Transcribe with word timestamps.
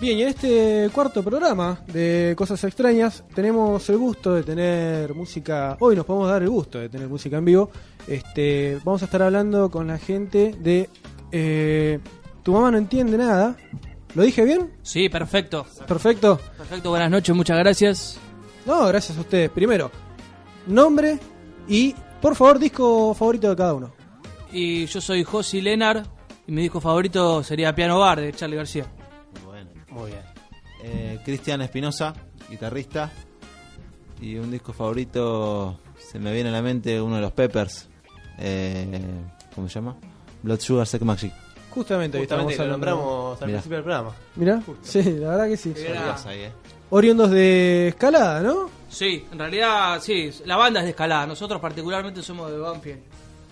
Bien, 0.00 0.16
y 0.16 0.22
en 0.22 0.28
este 0.28 0.90
cuarto 0.92 1.24
programa 1.24 1.80
de 1.88 2.34
Cosas 2.36 2.62
Extrañas 2.62 3.24
tenemos 3.34 3.88
el 3.90 3.98
gusto 3.98 4.32
de 4.32 4.44
tener 4.44 5.12
música, 5.12 5.76
hoy 5.80 5.96
nos 5.96 6.04
podemos 6.06 6.28
dar 6.28 6.40
el 6.40 6.50
gusto 6.50 6.78
de 6.78 6.88
tener 6.88 7.08
música 7.08 7.38
en 7.38 7.44
vivo. 7.44 7.70
Este, 8.06 8.78
vamos 8.84 9.02
a 9.02 9.06
estar 9.06 9.22
hablando 9.22 9.68
con 9.72 9.88
la 9.88 9.98
gente 9.98 10.54
de 10.56 10.88
eh, 11.32 11.98
Tu 12.44 12.52
mamá 12.52 12.70
no 12.70 12.78
entiende 12.78 13.18
nada. 13.18 13.56
¿Lo 14.14 14.22
dije 14.22 14.44
bien? 14.44 14.72
Sí, 14.82 15.08
perfecto. 15.08 15.66
Perfecto. 15.88 16.38
Perfecto, 16.56 16.90
buenas 16.90 17.10
noches, 17.10 17.34
muchas 17.34 17.58
gracias. 17.58 18.20
No, 18.66 18.86
gracias 18.86 19.18
a 19.18 19.22
ustedes. 19.22 19.50
Primero, 19.50 19.90
nombre 20.68 21.18
y, 21.66 21.92
por 22.22 22.36
favor, 22.36 22.60
disco 22.60 23.14
favorito 23.14 23.50
de 23.50 23.56
cada 23.56 23.74
uno. 23.74 23.92
Y 24.52 24.86
yo 24.86 25.00
soy 25.00 25.24
Josi 25.24 25.60
Lenar 25.60 26.04
y 26.46 26.52
mi 26.52 26.62
disco 26.62 26.80
favorito 26.80 27.42
sería 27.42 27.74
Piano 27.74 27.98
Bar 27.98 28.20
de 28.20 28.32
Charlie 28.32 28.56
García. 28.56 28.86
Muy 29.90 30.10
bien. 30.10 30.22
Eh, 30.82 31.18
Cristian 31.24 31.60
Espinosa, 31.62 32.14
guitarrista. 32.48 33.10
Y 34.20 34.36
un 34.36 34.50
disco 34.50 34.72
favorito, 34.72 35.78
se 35.98 36.18
me 36.18 36.32
viene 36.32 36.48
a 36.48 36.52
la 36.52 36.62
mente 36.62 37.00
uno 37.00 37.16
de 37.16 37.20
los 37.22 37.32
Peppers. 37.32 37.88
Eh, 38.38 39.00
¿Cómo 39.54 39.68
se 39.68 39.74
llama? 39.74 39.96
Blood 40.42 40.60
Sugar 40.60 40.86
Sex 40.86 41.04
Magic. 41.04 41.32
Justamente, 41.70 42.18
Justamente 42.18 42.56
lo 42.58 42.66
nombramos 42.66 43.40
al 43.40 43.46
Mirá. 43.46 43.58
principio 43.58 43.76
del 43.76 43.84
programa. 43.84 44.14
Mirá, 44.36 44.62
sí, 44.82 45.02
la 45.02 45.30
verdad 45.30 45.46
que 45.48 45.56
sí. 45.56 45.74
Ahí, 46.26 46.40
eh. 46.40 46.52
Oriundos 46.90 47.30
de 47.30 47.88
escalada, 47.88 48.40
¿no? 48.40 48.70
Sí, 48.88 49.26
en 49.30 49.38
realidad 49.38 50.00
sí, 50.00 50.30
la 50.46 50.56
banda 50.56 50.80
es 50.80 50.84
de 50.86 50.90
escalada. 50.90 51.26
Nosotros 51.26 51.60
particularmente 51.60 52.22
somos 52.22 52.50
de 52.50 52.58
Banfield, 52.58 53.00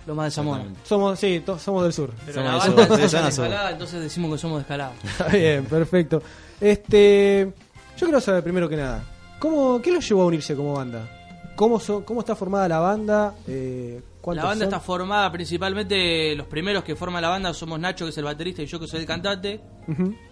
lo 0.06 0.14
más 0.14 0.26
de 0.26 0.30
Zamora. 0.30 0.64
Somos, 0.84 1.18
sí, 1.18 1.42
to- 1.44 1.58
somos 1.58 1.82
del 1.82 1.92
sur. 1.92 2.12
Pero 2.24 2.42
Somos 2.42 2.46
la 2.46 2.52
de 2.52 2.58
banda 2.76 2.86
sur, 2.86 3.00
es 3.00 3.12
de 3.12 3.18
sur. 3.32 3.44
escalada, 3.46 3.70
entonces 3.72 4.00
decimos 4.02 4.32
que 4.32 4.38
somos 4.38 4.58
de 4.58 4.62
escalada. 4.62 4.92
Está 5.04 5.28
bien, 5.28 5.64
perfecto. 5.64 6.22
Este, 6.60 7.52
yo 7.96 8.06
quiero 8.06 8.20
saber 8.20 8.42
primero 8.42 8.68
que 8.68 8.76
nada, 8.76 9.02
¿cómo, 9.38 9.80
¿qué 9.82 9.90
los 9.92 10.08
llevó 10.08 10.22
a 10.22 10.26
unirse 10.26 10.54
como 10.56 10.74
banda? 10.74 11.08
¿Cómo, 11.56 11.80
son, 11.80 12.02
cómo 12.02 12.20
está 12.20 12.36
formada 12.36 12.68
la 12.68 12.78
banda? 12.80 13.34
Eh, 13.48 14.00
La 14.02 14.20
¿cuántos 14.20 14.44
banda 14.44 14.64
son? 14.66 14.74
está 14.74 14.80
formada 14.80 15.32
principalmente, 15.32 16.34
los 16.36 16.46
primeros 16.46 16.84
que 16.84 16.94
forman 16.94 17.22
la 17.22 17.28
banda 17.30 17.54
somos 17.54 17.80
Nacho, 17.80 18.04
que 18.04 18.10
es 18.10 18.18
el 18.18 18.24
baterista, 18.24 18.62
y 18.62 18.66
yo, 18.66 18.78
que 18.78 18.86
soy 18.86 19.00
el 19.00 19.06
cantante, 19.06 19.60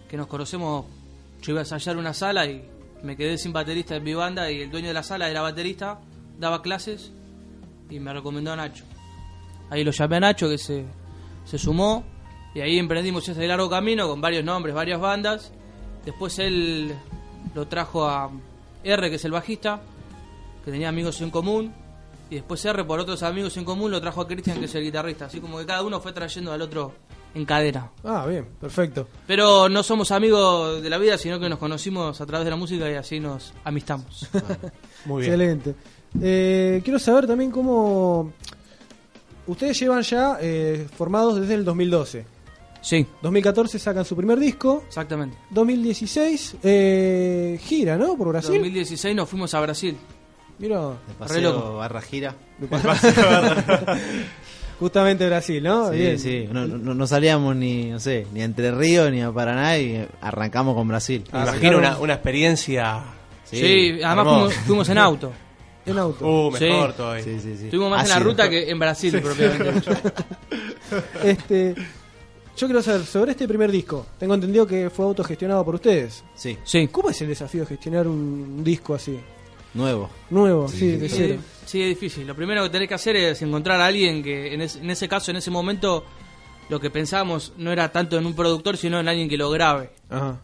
que 0.07 0.17
nos 0.17 0.27
conocemos. 0.27 0.85
Yo 1.41 1.51
iba 1.51 1.61
a 1.61 1.63
ensayar 1.63 1.97
una 1.97 2.13
sala 2.13 2.45
y 2.45 2.63
me 3.03 3.15
quedé 3.17 3.37
sin 3.37 3.51
baterista 3.53 3.95
en 3.95 4.03
mi 4.03 4.13
banda, 4.13 4.49
y 4.51 4.61
el 4.61 4.69
dueño 4.71 4.87
de 4.89 4.93
la 4.93 5.03
sala 5.03 5.27
era 5.29 5.41
baterista, 5.41 5.99
daba 6.39 6.61
clases 6.61 7.11
y 7.89 7.99
me 7.99 8.13
recomendó 8.13 8.51
a 8.53 8.55
Nacho. 8.55 8.83
Ahí 9.69 9.83
lo 9.83 9.91
llamé 9.91 10.17
a 10.17 10.19
Nacho, 10.19 10.49
que 10.49 10.57
se, 10.57 10.85
se 11.45 11.57
sumó, 11.57 12.03
y 12.53 12.61
ahí 12.61 12.77
emprendimos 12.77 13.27
ese 13.27 13.47
largo 13.47 13.69
camino 13.69 14.07
con 14.07 14.21
varios 14.21 14.43
nombres, 14.43 14.73
varias 14.73 14.99
bandas. 14.99 15.51
Después 16.05 16.39
él 16.39 16.95
lo 17.53 17.67
trajo 17.67 18.07
a 18.07 18.31
R, 18.83 19.09
que 19.09 19.15
es 19.15 19.25
el 19.25 19.31
bajista, 19.31 19.81
que 20.63 20.71
tenía 20.71 20.89
amigos 20.89 21.19
en 21.21 21.31
común. 21.31 21.73
Y 22.29 22.35
después 22.35 22.63
R, 22.63 22.83
por 22.85 22.99
otros 22.99 23.23
amigos 23.23 23.57
en 23.57 23.65
común, 23.65 23.91
lo 23.91 24.01
trajo 24.01 24.21
a 24.21 24.27
Cristian, 24.27 24.59
que 24.59 24.65
es 24.65 24.75
el 24.75 24.83
guitarrista. 24.83 25.25
Así 25.25 25.39
como 25.39 25.57
que 25.57 25.65
cada 25.65 25.83
uno 25.83 25.99
fue 25.99 26.13
trayendo 26.13 26.51
al 26.51 26.61
otro 26.61 26.93
en 27.35 27.45
cadena. 27.45 27.91
Ah, 28.03 28.25
bien, 28.25 28.47
perfecto. 28.59 29.07
Pero 29.27 29.67
no 29.67 29.83
somos 29.83 30.11
amigos 30.11 30.81
de 30.81 30.89
la 30.89 30.97
vida, 30.97 31.17
sino 31.17 31.39
que 31.39 31.49
nos 31.49 31.59
conocimos 31.59 32.19
a 32.21 32.25
través 32.25 32.45
de 32.45 32.51
la 32.51 32.55
música 32.55 32.89
y 32.89 32.95
así 32.95 33.19
nos 33.19 33.53
amistamos. 33.63 34.27
Muy 35.05 35.23
bien. 35.23 35.33
Excelente. 35.33 35.75
Eh, 36.21 36.81
quiero 36.83 36.99
saber 36.99 37.27
también 37.27 37.51
cómo... 37.51 38.31
Ustedes 39.47 39.79
llevan 39.79 40.01
ya 40.01 40.37
eh, 40.41 40.87
formados 40.97 41.39
desde 41.39 41.53
el 41.53 41.63
2012. 41.65 42.25
sí, 42.81 43.05
2014 43.21 43.77
sacan 43.79 44.05
su 44.05 44.15
primer 44.15 44.39
disco. 44.39 44.83
exactamente. 44.87 45.37
2016 45.51 46.55
eh, 46.63 47.59
gira, 47.63 47.97
¿no? 47.97 48.15
Por 48.17 48.27
En 48.27 48.31
Brasil. 48.33 48.51
2016 48.55 49.15
nos 49.15 49.29
fuimos 49.29 49.53
a 49.53 49.59
Brasil. 49.61 49.95
Mira, 50.57 50.93
paseo 51.19 51.41
loco. 51.41 51.75
barra 51.77 52.01
gira. 52.01 52.35
justamente 54.79 55.25
Brasil, 55.27 55.63
¿no? 55.63 55.91
Sí, 55.91 55.97
Bien. 55.97 56.19
sí. 56.19 56.47
No, 56.51 56.65
no, 56.65 56.93
no 56.93 57.07
salíamos 57.07 57.55
ni, 57.55 57.85
no 57.91 57.99
sé, 57.99 58.25
ni 58.33 58.41
a 58.41 58.45
Entre 58.45 58.71
Ríos 58.71 59.11
ni 59.11 59.21
a 59.21 59.31
Paraná 59.31 59.77
y 59.77 60.05
arrancamos 60.21 60.75
con 60.75 60.87
Brasil. 60.87 61.23
Ah, 61.31 61.45
imagino 61.49 61.77
una, 61.77 61.97
una 61.97 62.13
experiencia. 62.13 63.03
Sí, 63.43 63.99
además 64.03 64.17
hermoso. 64.25 64.39
fuimos, 64.49 64.53
fuimos 64.65 64.89
en 64.89 64.97
auto. 64.97 65.31
En 65.85 65.97
auto. 65.99 66.25
Uh, 66.25 66.51
mejor 66.51 66.91
Sí. 66.91 66.97
todavía. 66.97 67.23
Sí, 67.23 67.39
sí, 67.39 67.57
sí. 67.57 67.65
Estuvimos 67.65 67.91
más 67.91 68.03
en 68.03 68.09
la 68.09 68.15
Ácido. 68.15 68.29
ruta 68.31 68.49
que 68.49 68.69
en 68.69 68.79
Brasil, 68.79 69.21
propiamente. 69.21 69.71
dicho. 69.71 69.91
Este, 71.23 71.75
yo 72.57 72.67
quiero 72.67 72.81
saber 72.81 73.05
sobre 73.05 73.31
este 73.31 73.47
primer 73.47 73.71
disco. 73.71 74.05
Tengo 74.19 74.33
entendido 74.35 74.65
que 74.65 74.89
fue 74.89 75.05
autogestionado 75.05 75.63
por 75.65 75.75
ustedes. 75.75 76.23
Sí, 76.35 76.57
Sí, 76.63 76.87
¿Cómo 76.87 77.09
es 77.09 77.21
el 77.21 77.27
desafío 77.27 77.61
de 77.61 77.67
gestionar 77.67 78.07
un 78.07 78.63
disco 78.63 78.95
así? 78.95 79.19
nuevo. 79.73 80.09
Nuevo, 80.29 80.67
sí, 80.69 80.77
Sí, 80.77 80.91
de 80.97 81.09
sí. 81.09 81.15
cero. 81.17 81.41
Sí, 81.41 81.65
sí, 81.65 81.81
es 81.81 81.89
difícil. 81.89 82.25
Lo 82.25 82.33
primero 82.35 82.63
que 82.63 82.69
tenés 82.69 82.87
que 82.87 82.93
hacer 82.93 83.15
es 83.17 83.41
encontrar 83.41 83.81
a 83.81 83.87
alguien 83.87 84.23
que, 84.23 84.53
en, 84.53 84.61
es- 84.61 84.77
en 84.77 84.89
ese 84.89 85.09
caso, 85.09 85.31
en 85.31 85.37
ese 85.37 85.51
momento, 85.51 86.05
lo 86.69 86.79
que 86.79 86.89
pensábamos 86.89 87.51
no 87.57 87.71
era 87.73 87.91
tanto 87.91 88.17
en 88.17 88.25
un 88.25 88.33
productor, 88.35 88.77
sino 88.77 88.99
en 89.01 89.09
alguien 89.09 89.27
que 89.27 89.35
lo 89.37 89.49
grabe. 89.49 89.89
Ajá. 90.09 90.39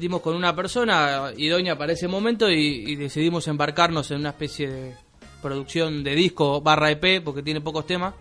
Dimos 0.00 0.22
con 0.22 0.34
una 0.34 0.56
persona 0.56 1.30
idónea 1.36 1.76
para 1.76 1.92
ese 1.92 2.08
momento 2.08 2.50
y, 2.50 2.84
y 2.86 2.96
decidimos 2.96 3.46
embarcarnos 3.48 4.10
en 4.10 4.20
una 4.20 4.30
especie 4.30 4.70
de 4.70 4.94
producción 5.40 6.02
de 6.04 6.14
disco 6.14 6.60
barra 6.60 6.90
EP, 6.90 7.22
porque 7.22 7.42
tiene 7.42 7.60
pocos 7.60 7.86
temas. 7.86 8.14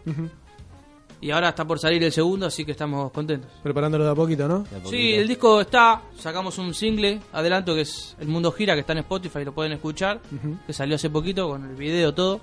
Y 1.21 1.31
ahora 1.31 1.49
está 1.49 1.65
por 1.65 1.79
salir 1.79 2.01
el 2.03 2.13
segundo, 2.13 2.45
así 2.45 2.63
que 2.63 2.71
estamos 2.71 3.11
contentos. 3.11 3.51
Preparándolo 3.61 4.05
de 4.05 4.11
a 4.11 4.15
poquito, 4.15 4.47
¿no? 4.47 4.65
Sí, 4.89 5.13
el 5.13 5.27
disco 5.27 5.61
está, 5.61 6.01
sacamos 6.17 6.57
un 6.57 6.73
single, 6.73 7.19
adelanto 7.33 7.75
que 7.75 7.81
es 7.81 8.15
El 8.19 8.29
Mundo 8.29 8.51
Gira, 8.53 8.73
que 8.73 8.81
está 8.81 8.93
en 8.93 8.99
Spotify, 8.99 9.43
lo 9.43 9.53
pueden 9.53 9.73
escuchar, 9.73 10.21
que 10.65 10.71
salió 10.71 10.95
hace 10.95 11.09
poquito 11.09 11.49
con 11.49 11.69
el 11.69 11.75
video 11.75 12.13
todo. 12.13 12.39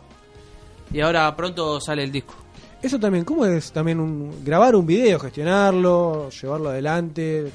Y 0.92 1.00
ahora 1.00 1.34
pronto 1.34 1.80
sale 1.80 2.04
el 2.04 2.12
disco. 2.12 2.34
Eso 2.82 2.98
también, 2.98 3.24
¿cómo 3.24 3.46
es 3.46 3.72
también 3.72 3.98
un, 3.98 4.44
grabar 4.44 4.76
un 4.76 4.86
video, 4.86 5.18
gestionarlo, 5.18 6.28
llevarlo 6.28 6.68
adelante? 6.68 7.50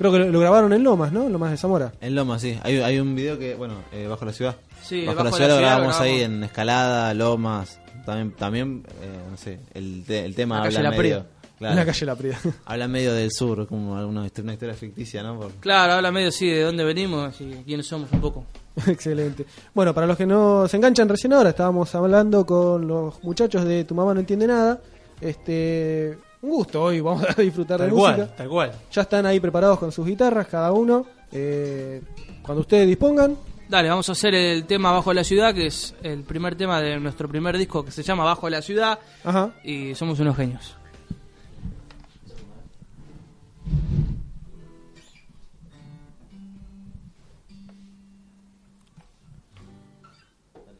Creo 0.00 0.10
que 0.12 0.18
lo, 0.18 0.26
lo 0.32 0.40
grabaron 0.40 0.72
en 0.72 0.82
Lomas, 0.82 1.12
¿no? 1.12 1.26
En 1.26 1.32
Lomas 1.32 1.50
de 1.52 1.56
Zamora. 1.58 1.92
En 2.00 2.14
Loma, 2.16 2.38
sí. 2.40 2.58
Hay, 2.64 2.78
hay 2.80 2.98
un 2.98 3.14
video 3.14 3.38
que, 3.38 3.54
bueno, 3.54 3.74
eh, 3.92 4.06
bajo 4.08 4.24
la 4.24 4.32
ciudad. 4.32 4.56
Sí, 4.82 5.04
bajo, 5.04 5.16
Bajo 5.18 5.24
la 5.24 5.30
la 5.30 5.36
ciudad 5.36 5.50
lo 5.50 5.56
grabamos 5.58 6.00
ahí 6.00 6.22
en 6.22 6.42
Escalada, 6.42 7.14
Lomas. 7.14 7.78
También, 8.06 8.32
también 8.32 8.82
eh, 9.02 9.18
no 9.30 9.36
sé, 9.36 9.60
el, 9.74 10.02
te- 10.06 10.24
el 10.24 10.34
tema 10.34 10.56
La 10.56 10.64
calle 10.64 10.76
habla 10.78 10.90
La 10.90 10.96
medio. 10.96 11.02
Prida. 11.18 11.26
claro, 11.58 11.72
En 11.72 11.78
la 11.78 11.84
calle 11.84 12.06
La 12.06 12.16
Prida. 12.16 12.38
habla 12.64 12.88
medio 12.88 13.12
del 13.12 13.30
sur, 13.30 13.66
como 13.68 13.94
alguna 13.96 14.26
histo- 14.26 14.42
una 14.42 14.54
historia 14.54 14.74
ficticia, 14.74 15.22
¿no? 15.22 15.38
Por- 15.38 15.52
Claro, 15.60 15.92
habla 15.92 16.10
medio 16.10 16.28
así 16.30 16.48
de 16.48 16.62
dónde 16.62 16.82
venimos 16.82 17.38
y 17.42 17.62
quiénes 17.66 17.86
somos 17.86 18.10
un 18.10 18.20
poco. 18.22 18.46
Excelente. 18.86 19.44
Bueno, 19.74 19.92
para 19.94 20.06
los 20.06 20.16
que 20.16 20.24
no 20.24 20.66
se 20.66 20.78
enganchan 20.78 21.10
recién 21.10 21.34
ahora, 21.34 21.50
estábamos 21.50 21.94
hablando 21.94 22.46
con 22.46 22.88
los 22.88 23.22
muchachos 23.22 23.66
de 23.66 23.84
Tu 23.84 23.94
Mamá 23.94 24.14
No 24.14 24.20
Entiende 24.20 24.46
Nada. 24.46 24.80
Este, 25.20 26.16
un 26.42 26.50
gusto 26.50 26.82
hoy, 26.82 27.00
vamos 27.00 27.24
a 27.28 27.34
disfrutar 27.42 27.78
Tal 27.78 27.90
de 27.90 27.94
cual, 27.94 28.16
música. 28.16 28.36
tal 28.36 28.48
cual. 28.48 28.72
Ya 28.92 29.02
están 29.02 29.26
ahí 29.26 29.40
preparados 29.40 29.78
con 29.78 29.92
sus 29.92 30.06
guitarras, 30.06 30.46
cada 30.46 30.72
uno. 30.72 31.06
Eh, 31.32 32.02
cuando 32.42 32.62
ustedes 32.62 32.86
dispongan, 32.88 33.36
Dale, 33.68 33.88
vamos 33.88 34.08
a 34.08 34.12
hacer 34.12 34.34
el 34.34 34.64
tema 34.64 34.90
Bajo 34.90 35.12
la 35.12 35.22
Ciudad, 35.22 35.54
que 35.54 35.66
es 35.66 35.94
el 36.02 36.24
primer 36.24 36.56
tema 36.56 36.80
de 36.80 36.98
nuestro 36.98 37.28
primer 37.28 37.56
disco 37.56 37.84
que 37.84 37.92
se 37.92 38.02
llama 38.02 38.24
Bajo 38.24 38.50
la 38.50 38.62
Ciudad 38.62 38.98
ajá. 39.22 39.52
y 39.62 39.94
somos 39.94 40.18
unos 40.18 40.36
genios. 40.36 40.74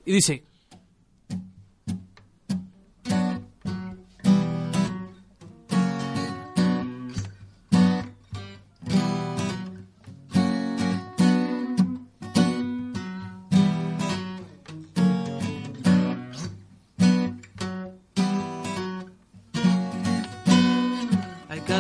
Y 0.05 0.13
dice... 0.13 0.50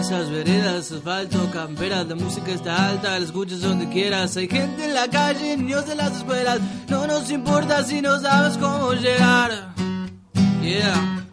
Casas, 0.01 0.31
veredas, 0.31 0.91
asfalto, 0.93 1.51
camperas, 1.53 2.07
la 2.07 2.15
música 2.15 2.53
está 2.53 2.89
alta, 2.89 3.19
la 3.19 3.23
escuchas 3.27 3.61
donde 3.61 3.87
quieras. 3.91 4.35
Hay 4.39 4.49
gente 4.49 4.87
en 4.87 4.95
la 4.95 5.07
calle, 5.09 5.55
niños 5.59 5.87
de 5.87 5.95
las 5.95 6.17
escuelas. 6.17 6.59
No 6.89 7.07
nos 7.07 7.31
importa 7.31 7.85
si 7.85 8.01
no 8.01 8.19
sabes 8.19 8.57
cómo 8.57 8.95
llegar. 8.95 9.75
Yeah. 10.63 11.27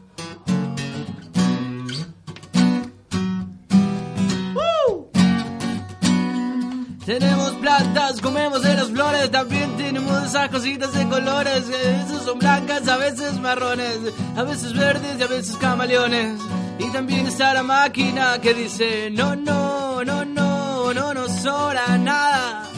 Tenemos 7.05 7.51
plantas, 7.61 8.19
comemos 8.19 8.63
de 8.63 8.75
las 8.75 8.89
flores, 8.89 9.31
también 9.31 9.77
tenemos 9.77 10.25
esas 10.25 10.49
cositas 10.49 10.91
de 10.91 11.07
colores, 11.07 11.63
a 11.67 12.01
veces 12.01 12.21
son 12.25 12.37
blancas, 12.37 12.85
a 12.89 12.97
veces 12.97 13.39
marrones, 13.39 13.97
a 14.35 14.43
veces 14.43 14.73
verdes 14.73 15.17
y 15.17 15.23
a 15.23 15.27
veces 15.27 15.55
camaleones. 15.55 16.37
Y 16.79 16.91
también 16.91 17.27
está 17.27 17.53
la 17.53 17.63
máquina 17.63 18.39
que 18.39 18.53
dice, 18.53 19.09
no, 19.11 19.35
no, 19.35 20.03
no, 20.03 20.23
no, 20.25 20.93
no 20.93 21.13
nos 21.13 21.31
sobra 21.41 21.97
nada, 21.97 22.69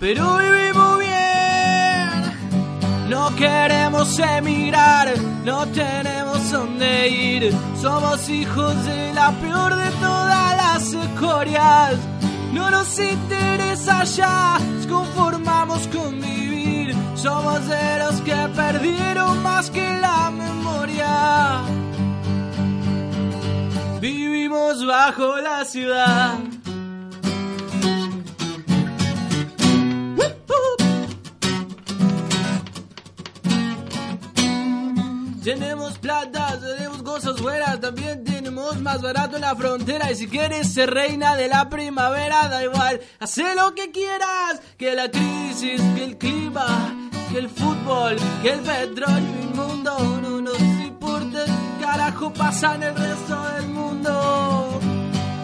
pero 0.00 0.38
vivimos 0.38 0.98
bien. 0.98 1.18
No 3.10 3.34
queremos 3.36 4.18
emigrar, 4.18 5.14
no 5.44 5.66
tenemos 5.68 6.50
dónde 6.50 7.08
ir. 7.08 7.54
Somos 7.80 8.28
hijos 8.28 8.84
de 8.86 9.12
la 9.14 9.30
peor 9.32 9.76
de 9.76 9.90
todas 9.92 10.56
las 10.56 10.92
escorias. 10.92 11.94
No 12.52 12.70
nos 12.70 12.98
interesa 12.98 14.04
ya, 14.04 14.58
nos 14.74 14.86
conformamos 14.86 15.86
con 15.88 16.20
vivir. 16.20 16.94
Somos 17.14 17.66
de 17.66 17.98
los 17.98 18.20
que 18.22 18.36
perdieron 18.54 19.42
más 19.42 19.70
que 19.70 19.86
la 20.00 20.30
memoria. 20.30 21.87
Vivimos 24.00 24.86
bajo 24.86 25.36
la 25.38 25.64
ciudad. 25.64 26.38
Tenemos 35.42 35.98
plata, 35.98 36.60
tenemos 36.60 37.02
cosas 37.02 37.40
buenas, 37.40 37.80
también 37.80 38.22
tenemos 38.22 38.80
más 38.80 39.02
barato 39.02 39.36
en 39.36 39.42
la 39.42 39.56
frontera. 39.56 40.12
Y 40.12 40.14
si 40.14 40.28
quieres 40.28 40.72
ser 40.72 40.90
reina 40.90 41.34
de 41.34 41.48
la 41.48 41.68
primavera, 41.68 42.48
da 42.48 42.62
igual, 42.62 43.00
hace 43.18 43.54
lo 43.56 43.74
que 43.74 43.90
quieras. 43.90 44.60
Que 44.76 44.94
la 44.94 45.10
crisis, 45.10 45.80
que 45.96 46.04
el 46.04 46.18
clima, 46.18 46.94
que 47.32 47.38
el 47.38 47.48
fútbol, 47.48 48.16
que 48.42 48.50
el 48.52 48.60
petróleo 48.60 49.42
inmundo 49.42 50.20
no. 50.22 50.37
Carajo 52.18 52.32
pasa 52.32 52.74
en 52.74 52.82
el 52.82 52.96
resto 52.96 53.42
del 53.54 53.68
mundo. 53.68 54.80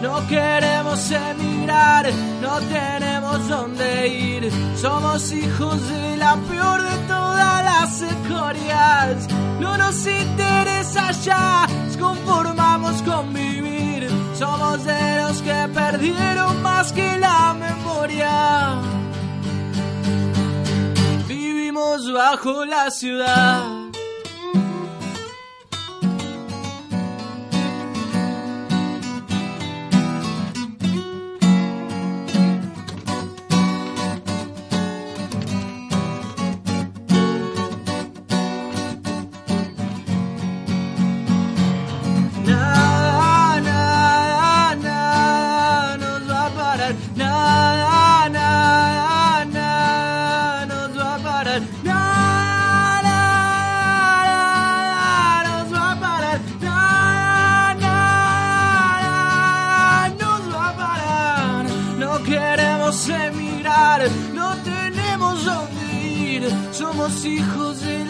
No 0.01 0.27
queremos 0.27 1.09
emigrar, 1.09 2.05
no 2.41 2.59
tenemos 2.59 3.47
dónde 3.47 4.07
ir. 4.07 4.51
Somos 4.75 5.31
hijos 5.31 5.89
de 5.89 6.17
la 6.17 6.35
peor 6.35 6.81
de 6.81 6.97
todas 7.07 7.63
las 7.63 8.01
escorias. 8.01 9.27
No 9.59 9.77
nos 9.77 10.05
interesa 10.05 11.11
ya, 11.11 11.65
nos 11.85 11.97
conformamos 11.97 13.01
con 13.03 13.33
vivir. 13.33 14.09
Somos 14.37 14.83
de 14.83 15.21
los 15.21 15.41
que 15.41 15.69
perdieron 15.73 16.61
más 16.61 16.91
que 16.91 17.17
la 17.17 17.53
memoria. 17.53 18.81
Vivimos 21.27 22.11
bajo 22.11 22.65
la 22.65 22.91
ciudad. 22.91 23.84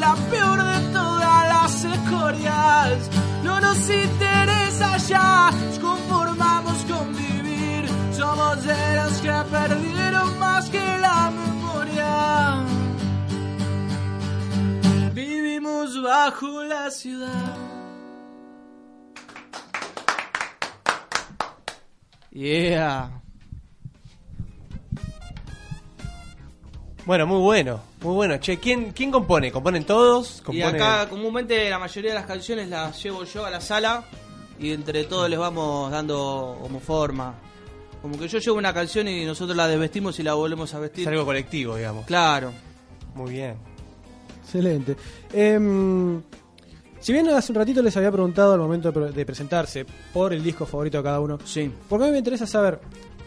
La 0.06 0.16
peor 0.30 0.60
de 0.64 0.80
todas 0.94 1.42
las 1.54 1.74
escorias. 1.96 2.98
No 3.44 3.60
nos 3.60 3.80
interesa 3.90 4.98
ya, 4.98 5.52
nos 5.52 5.80
conformamos 5.80 6.78
con 6.92 7.06
vivir. 7.24 7.84
Somos 8.20 8.64
de 8.64 8.84
los 9.00 9.14
que 9.24 9.36
perdieron 9.52 10.40
más 10.40 10.70
que 10.70 10.86
la 11.06 11.32
memoria. 11.42 12.12
Vivimos 15.14 16.02
bajo 16.02 16.64
la 16.64 16.92
ciudad. 16.92 17.54
Yeah. 22.32 23.25
Bueno, 27.06 27.28
muy 27.28 27.40
bueno, 27.40 27.82
muy 28.02 28.16
bueno. 28.16 28.38
Che, 28.38 28.58
¿quién, 28.58 28.92
quién 28.92 29.12
compone? 29.12 29.52
¿Componen 29.52 29.84
todos? 29.86 30.40
Y 30.40 30.44
¿Componen... 30.44 30.76
acá 30.82 31.08
comúnmente 31.10 31.70
la 31.70 31.78
mayoría 31.78 32.12
de 32.12 32.16
las 32.16 32.26
canciones 32.26 32.68
las 32.70 33.02
llevo 33.04 33.24
yo 33.26 33.46
a 33.46 33.52
la 33.52 33.62
sala 33.62 34.04
y 34.60 34.72
entre 34.72 35.04
todos 35.04 35.30
les 35.30 35.38
vamos 35.38 35.92
dando 35.92 36.58
como 36.62 36.80
forma. 36.80 37.36
Como 38.02 38.18
que 38.18 38.28
yo 38.28 38.40
llevo 38.40 38.58
una 38.58 38.74
canción 38.74 39.08
y 39.08 39.24
nosotros 39.26 39.56
la 39.56 39.68
desvestimos 39.68 40.20
y 40.20 40.24
la 40.24 40.34
volvemos 40.34 40.74
a 40.74 40.78
Es 40.78 40.82
vestir. 40.82 41.08
algo 41.08 41.26
colectivo, 41.26 41.76
digamos. 41.76 42.06
Claro. 42.06 42.52
Muy 43.14 43.32
bien. 43.34 43.56
Excelente. 44.44 44.96
Em, 45.32 46.22
si 47.00 47.14
bien 47.14 47.28
hace 47.30 47.52
un 47.52 47.58
ratito 47.58 47.82
les 47.84 47.96
había 47.98 48.12
preguntado 48.12 48.54
al 48.54 48.60
momento 48.60 48.92
de 48.92 49.26
presentarse 49.26 49.86
por 50.12 50.34
el 50.34 50.44
disco 50.44 50.66
favorito 50.66 50.98
de 50.98 51.04
cada 51.04 51.20
uno, 51.20 51.38
Sí. 51.46 51.72
porque 51.88 52.06
a 52.06 52.08
mí 52.08 52.14
me 52.14 52.18
interesa 52.20 52.46
saber, 52.48 52.80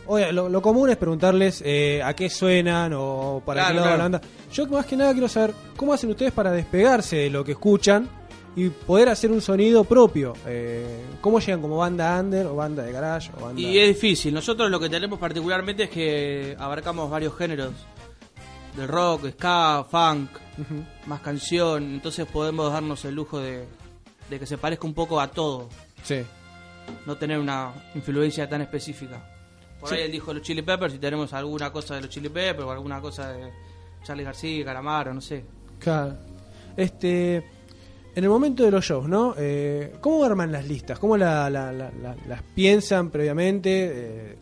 oye, 0.09 0.33
lo, 0.33 0.49
lo 0.49 0.61
común 0.61 0.91
es 0.91 0.97
preguntarles 0.97 1.63
eh, 1.65 2.03
a 2.05 2.15
qué 2.15 2.29
suenan 2.29 2.93
o 2.97 3.43
para 3.45 3.61
Claro, 3.61 3.75
qué 3.75 3.81
lado 3.81 3.87
va 3.87 3.91
la 3.91 3.97
claro. 4.09 4.13
banda. 4.13 4.29
Yo 4.53 4.67
más 4.67 4.87
que 4.87 4.97
nada 4.97 5.13
quiero 5.13 5.29
saber 5.29 5.55
cómo 5.77 5.93
hacen 5.93 6.11
ustedes 6.11 6.33
para 6.33 6.51
despegarse 6.51 7.17
de 7.17 7.31
lo 7.31 7.45
que 7.45 7.53
escuchan 7.53 8.09
y 8.57 8.71
poder 8.71 9.09
hacer 9.09 9.31
un 9.31 9.41
sonido 9.41 9.85
propio. 9.85 10.33
Eh, 10.47 11.05
¿Cómo 11.21 11.39
llegan 11.39 11.61
como 11.63 11.77
banda 11.77 12.19
under 12.19 12.47
o 12.47 12.57
banda 12.57 12.83
de 12.83 12.91
garage 12.93 13.31
o 13.39 13.45
banda... 13.45 13.61
Y 13.61 13.79
es 13.79 13.89
difícil. 13.89 14.35
Nosotros 14.35 14.69
lo 14.71 14.81
que 14.81 14.89
tenemos 14.89 15.19
particularmente 15.19 15.85
es 15.85 15.91
que 15.91 16.57
abarcamos 16.59 17.09
varios 17.09 17.37
géneros. 17.37 17.73
Del 18.77 18.89
rock, 18.89 19.31
ska, 19.33 19.85
funk, 19.89 20.31
más 21.07 21.21
canción. 21.21 21.85
Entonces 21.85 22.27
podemos 22.27 22.73
darnos 22.73 23.05
el 23.05 23.15
lujo 23.15 23.39
de, 23.39 23.65
de 24.29 24.39
que 24.39 24.47
se 24.47 24.59
parezca 24.59 24.87
un 24.87 24.95
poco 24.95 25.21
a 25.21 25.29
todo. 25.29 25.69
Sí. 26.03 26.23
No 27.07 27.17
tener 27.17 27.39
una 27.39 27.73
influencia 27.95 28.49
tan 28.49 28.63
específica. 28.63 29.23
Por 29.81 29.89
Sí. 29.89 29.95
ahí 29.97 30.03
él 30.03 30.13
dijo 30.13 30.33
los 30.35 30.43
Chili 30.43 30.63
Peppers 30.63 30.95
y 30.95 30.99
tenemos 30.99 31.33
alguna 31.33 31.71
cosa 31.73 31.95
de 31.95 32.01
los 32.03 32.11
Chili 32.11 32.29
Peppers 32.29 32.65
o 32.67 32.71
alguna 32.71 33.01
cosa 33.01 33.33
de 33.33 33.51
Charlie 34.03 34.25
García, 34.25 34.65
Calamaro, 34.65 35.15
no 35.15 35.21
sé. 35.21 35.45
Claro. 35.79 36.15
Este, 36.77 37.37
en 37.37 38.25
el 38.25 38.29
momento 38.29 38.65
de 38.65 38.71
los 38.71 38.85
shows, 38.85 39.09
¿no? 39.09 39.35
Eh, 39.39 39.95
¿Cómo 40.01 40.25
arman 40.25 40.51
las 40.53 40.67
listas? 40.67 40.99
¿Cómo 40.99 41.17
la- 41.17 41.49
la- 41.51 41.73
la- 41.73 41.93
la- 42.03 42.17
las 42.27 42.43
piensan 42.55 43.11
previamente? 43.11 43.91
Eh, 43.93 44.39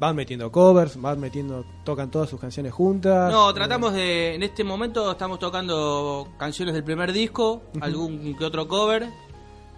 ¿Van 0.00 0.14
metiendo 0.14 0.52
covers? 0.52 1.00
¿Van 1.00 1.18
metiendo, 1.18 1.64
tocan 1.84 2.08
todas 2.08 2.30
sus 2.30 2.38
canciones 2.40 2.72
juntas? 2.72 3.32
No, 3.32 3.52
tratamos 3.52 3.92
de. 3.94 4.36
En 4.36 4.44
este 4.44 4.62
momento 4.62 5.10
estamos 5.10 5.40
tocando 5.40 6.28
canciones 6.38 6.72
del 6.72 6.84
primer 6.84 7.12
disco, 7.12 7.62
algún 7.80 8.36
que 8.38 8.44
otro 8.44 8.68
cover. 8.68 9.08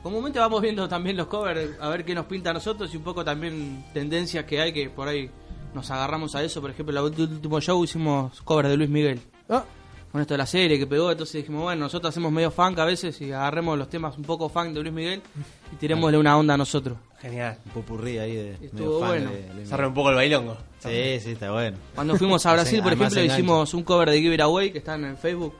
Comúnmente 0.03 0.39
vamos 0.39 0.63
viendo 0.63 0.89
también 0.89 1.17
los 1.17 1.27
covers, 1.27 1.79
a 1.81 1.89
ver 1.91 2.05
qué 2.05 2.15
nos 2.15 2.25
pinta 2.27 2.51
a 2.51 2.53
nosotros 2.55 2.93
y 2.95 2.97
un 2.97 3.03
poco 3.03 3.23
también 3.25 3.85
tendencias 3.93 4.45
que 4.47 4.61
hay 4.61 4.73
que 4.73 4.89
por 4.89 5.07
ahí 5.09 5.31
nos 5.75 5.91
agarramos 5.91 6.35
a 6.35 6.43
eso. 6.43 6.61
Por 6.63 6.71
ejemplo, 6.71 6.99
el 7.07 7.21
último 7.21 7.61
show 7.61 7.85
hicimos 7.85 8.41
cover 8.43 8.69
de 8.69 8.77
Luis 8.79 8.89
Miguel. 8.89 9.21
Ah, 9.51 9.63
Con 10.11 10.23
esto 10.23 10.35
de 10.35 10.39
la 10.39 10.47
serie 10.47 10.79
que 10.79 10.87
pegó, 10.87 11.11
entonces 11.13 11.35
dijimos, 11.43 11.63
bueno, 11.65 11.83
nosotros 11.85 12.09
hacemos 12.11 12.33
medio 12.33 12.51
funk 12.51 12.79
a 12.79 12.85
veces 12.87 13.21
y 13.21 13.31
agarremos 13.31 13.77
los 13.79 13.89
temas 13.91 14.17
un 14.17 14.25
poco 14.25 14.49
funk 14.49 14.69
de 14.73 14.81
Luis 14.83 14.95
Miguel 14.95 15.23
y 15.71 15.77
tirémosle 15.77 16.17
una 16.17 16.37
onda 16.37 16.55
a 16.55 16.57
nosotros. 16.57 16.97
Genial. 17.21 17.59
Un 17.67 17.73
popurrí 17.73 18.17
ahí 18.17 18.35
de 18.35 18.51
Estuvo 18.53 18.71
medio 18.79 19.01
fan 19.01 19.09
bueno. 19.09 19.31
de 19.33 19.55
Luis 19.55 19.73
arma 19.73 19.89
un 19.89 19.95
poco 19.95 20.09
el 20.09 20.17
bailongo. 20.17 20.57
Sí, 20.79 21.21
sí, 21.21 21.33
está 21.33 21.53
bueno. 21.53 21.77
Cuando 21.95 22.17
fuimos 22.17 22.45
a 22.47 22.53
Brasil, 22.55 22.83
por 22.83 22.95
ejemplo, 22.95 23.23
hicimos 23.23 23.75
un 23.75 23.83
cover 23.83 24.09
de 24.09 24.19
Give 24.21 24.35
It 24.35 24.41
Away 24.41 24.73
que 24.73 24.79
están 24.79 25.05
en 25.05 25.19
Facebook 25.19 25.53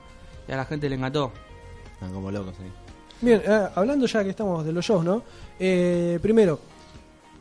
y 0.49 0.53
a 0.53 0.57
la 0.57 0.65
gente 0.65 0.89
le 0.89 0.97
encantó. 0.97 1.31
Están 1.93 2.11
como 2.15 2.31
locos 2.31 2.55
ahí. 2.59 2.73
Bien, 3.21 3.43
eh, 3.47 3.67
hablando 3.75 4.07
ya 4.07 4.23
que 4.25 4.31
estamos 4.31 4.65
de 4.65 4.73
los 4.73 4.85
shows, 4.85 5.05
¿no? 5.05 5.23
Eh, 5.59 6.19
primero, 6.23 6.61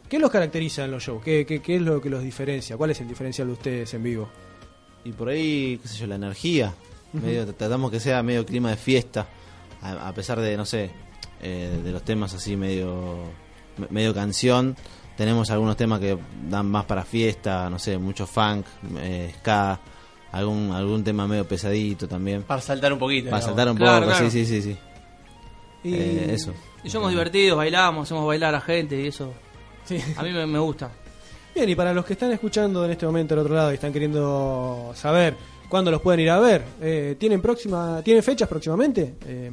¿qué 0.07 0.19
los 0.19 0.29
caracteriza 0.31 0.85
en 0.85 0.91
los 0.91 1.03
shows? 1.03 1.23
¿Qué, 1.23 1.45
qué, 1.45 1.61
qué 1.61 1.75
es 1.77 1.81
lo 1.81 2.01
que 2.01 2.09
los 2.09 2.23
diferencia? 2.23 2.77
¿Cuál 2.77 2.91
es 2.91 3.01
el 3.01 3.07
diferencial 3.07 3.47
de 3.47 3.53
ustedes 3.53 3.93
en 3.93 4.03
vivo? 4.03 4.29
Y 5.05 5.11
por 5.11 5.29
ahí, 5.29 5.79
qué 5.81 5.87
sé 5.87 5.97
yo, 5.97 6.07
la 6.07 6.15
energía. 6.15 6.73
medio, 7.13 7.45
tratamos 7.53 7.89
que 7.91 7.99
sea 7.99 8.21
medio 8.21 8.45
clima 8.45 8.69
de 8.69 8.75
fiesta. 8.77 9.27
A, 9.81 10.09
a 10.09 10.13
pesar 10.13 10.39
de, 10.41 10.57
no 10.57 10.65
sé, 10.65 10.91
eh, 11.41 11.79
de 11.83 11.91
los 11.91 12.03
temas 12.03 12.33
así 12.33 12.55
medio, 12.57 13.15
me- 13.77 13.87
medio 13.89 14.13
canción. 14.13 14.75
Tenemos 15.15 15.49
algunos 15.51 15.75
temas 15.77 15.99
que 15.99 16.17
dan 16.49 16.67
más 16.69 16.85
para 16.85 17.03
fiesta, 17.03 17.69
no 17.69 17.79
sé, 17.79 17.97
mucho 17.97 18.25
funk, 18.27 18.65
eh, 18.97 19.33
ska, 19.39 19.79
algún, 20.31 20.71
algún 20.71 21.03
tema 21.03 21.27
medio 21.27 21.47
pesadito 21.47 22.07
también. 22.07 22.43
Para 22.43 22.61
saltar 22.61 22.91
un 22.93 22.99
poquito. 22.99 23.29
Para 23.29 23.39
digamos. 23.39 23.45
saltar 23.57 23.71
un 23.71 23.77
Claro, 23.77 24.05
poco, 24.05 24.11
claro. 24.17 24.29
sí, 24.31 24.45
sí, 24.45 24.61
sí, 24.61 24.73
sí. 24.73 24.77
Y, 25.83 25.93
Eh, 25.95 26.33
eso. 26.33 26.53
Y 26.83 26.89
somos 26.89 27.09
divertidos, 27.09 27.57
bailamos, 27.57 28.07
hacemos 28.07 28.25
bailar 28.25 28.49
a 28.49 28.57
la 28.59 28.61
gente 28.61 28.99
y 29.01 29.07
eso 29.07 29.33
Sí. 29.85 29.97
a 30.17 30.23
mí 30.23 30.31
me, 30.31 30.45
me 30.45 30.59
gusta. 30.59 30.91
Bien, 31.55 31.67
y 31.69 31.75
para 31.75 31.93
los 31.93 32.05
que 32.05 32.13
están 32.13 32.31
escuchando 32.31 32.85
en 32.85 32.91
este 32.91 33.05
momento 33.05 33.33
al 33.33 33.39
otro 33.41 33.55
lado 33.55 33.71
y 33.71 33.75
están 33.75 33.91
queriendo 33.91 34.91
saber 34.95 35.35
cuándo 35.67 35.89
los 35.91 36.01
pueden 36.01 36.19
ir 36.21 36.29
a 36.29 36.39
ver, 36.39 36.63
eh, 36.81 37.15
¿tienen 37.19 37.41
próxima, 37.41 38.01
¿tienen 38.03 38.23
fechas 38.23 38.47
próximamente? 38.47 39.15
Eh, 39.25 39.51